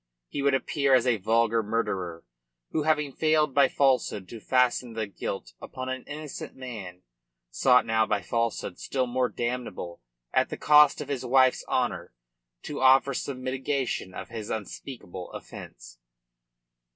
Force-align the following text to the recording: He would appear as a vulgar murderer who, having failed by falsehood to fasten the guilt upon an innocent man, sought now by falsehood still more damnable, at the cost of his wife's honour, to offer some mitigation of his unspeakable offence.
He 0.29 0.41
would 0.41 0.55
appear 0.55 0.95
as 0.95 1.05
a 1.05 1.17
vulgar 1.17 1.61
murderer 1.61 2.25
who, 2.71 2.81
having 2.81 3.11
failed 3.13 3.53
by 3.53 3.69
falsehood 3.69 4.27
to 4.29 4.39
fasten 4.39 4.93
the 4.93 5.05
guilt 5.05 5.53
upon 5.61 5.89
an 5.89 6.05
innocent 6.05 6.55
man, 6.55 7.03
sought 7.51 7.85
now 7.85 8.07
by 8.07 8.23
falsehood 8.23 8.79
still 8.79 9.05
more 9.05 9.29
damnable, 9.29 10.01
at 10.33 10.49
the 10.49 10.57
cost 10.57 11.01
of 11.01 11.07
his 11.07 11.23
wife's 11.23 11.63
honour, 11.67 12.15
to 12.63 12.81
offer 12.81 13.13
some 13.13 13.43
mitigation 13.43 14.11
of 14.11 14.29
his 14.29 14.49
unspeakable 14.49 15.29
offence. 15.33 15.99